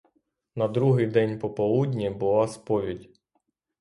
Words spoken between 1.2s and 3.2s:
пополудні була сповідь.